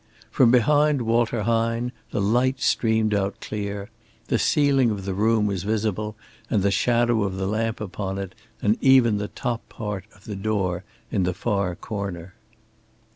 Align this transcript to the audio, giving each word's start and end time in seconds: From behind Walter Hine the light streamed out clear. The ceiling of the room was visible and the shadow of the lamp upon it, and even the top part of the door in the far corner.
From 0.31 0.49
behind 0.49 1.03
Walter 1.03 1.43
Hine 1.43 1.91
the 2.09 2.19
light 2.21 2.59
streamed 2.59 3.13
out 3.13 3.39
clear. 3.39 3.91
The 4.29 4.39
ceiling 4.39 4.89
of 4.89 5.05
the 5.05 5.13
room 5.13 5.45
was 5.45 5.61
visible 5.61 6.15
and 6.49 6.63
the 6.63 6.71
shadow 6.71 7.21
of 7.21 7.35
the 7.35 7.45
lamp 7.45 7.79
upon 7.79 8.17
it, 8.17 8.33
and 8.63 8.79
even 8.81 9.17
the 9.17 9.27
top 9.27 9.69
part 9.69 10.05
of 10.15 10.25
the 10.25 10.35
door 10.35 10.83
in 11.11 11.21
the 11.21 11.35
far 11.35 11.75
corner. 11.75 12.33